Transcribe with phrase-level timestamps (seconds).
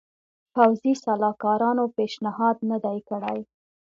[0.53, 3.39] پوځي سلاکارانو پېشنهاد نه دی کړی.